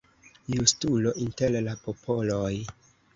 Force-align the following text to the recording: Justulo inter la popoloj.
Justulo 0.53 1.13
inter 1.25 1.53
la 1.67 1.75
popoloj. 1.83 2.51